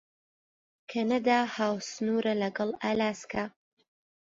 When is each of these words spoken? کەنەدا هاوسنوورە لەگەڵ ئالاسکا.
کەنەدا 0.91 1.37
هاوسنوورە 1.55 2.33
لەگەڵ 2.43 2.69
ئالاسکا. 2.83 3.43